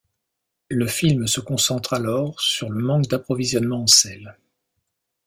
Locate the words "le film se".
0.71-1.41